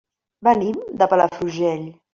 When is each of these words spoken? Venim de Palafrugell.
Venim 0.47 0.81
de 1.03 1.11
Palafrugell. 1.13 1.89